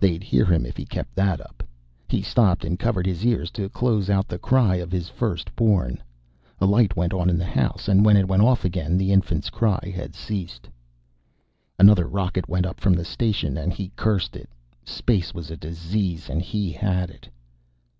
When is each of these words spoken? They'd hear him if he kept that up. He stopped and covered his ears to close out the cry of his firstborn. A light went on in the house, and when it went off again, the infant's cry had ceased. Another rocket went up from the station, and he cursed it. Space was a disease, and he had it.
They'd 0.00 0.24
hear 0.24 0.46
him 0.46 0.66
if 0.66 0.76
he 0.76 0.84
kept 0.84 1.14
that 1.14 1.40
up. 1.40 1.62
He 2.08 2.22
stopped 2.22 2.64
and 2.64 2.76
covered 2.76 3.06
his 3.06 3.24
ears 3.24 3.52
to 3.52 3.68
close 3.68 4.10
out 4.10 4.26
the 4.26 4.36
cry 4.36 4.74
of 4.82 4.90
his 4.90 5.08
firstborn. 5.08 6.02
A 6.60 6.66
light 6.66 6.96
went 6.96 7.12
on 7.14 7.30
in 7.30 7.38
the 7.38 7.44
house, 7.46 7.86
and 7.86 8.04
when 8.04 8.16
it 8.16 8.26
went 8.26 8.42
off 8.42 8.64
again, 8.64 8.98
the 8.98 9.12
infant's 9.12 9.48
cry 9.48 9.92
had 9.94 10.16
ceased. 10.16 10.68
Another 11.78 12.08
rocket 12.08 12.48
went 12.48 12.66
up 12.66 12.80
from 12.80 12.94
the 12.94 13.04
station, 13.04 13.56
and 13.56 13.72
he 13.72 13.92
cursed 13.94 14.34
it. 14.34 14.50
Space 14.84 15.32
was 15.34 15.52
a 15.52 15.56
disease, 15.56 16.28
and 16.28 16.42
he 16.42 16.72
had 16.72 17.08
it. 17.08 17.28